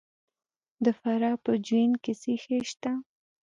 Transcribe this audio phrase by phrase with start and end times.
[0.83, 2.91] د فراه په جوین کې څه شی شته؟